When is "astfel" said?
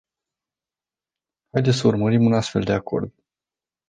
2.33-2.61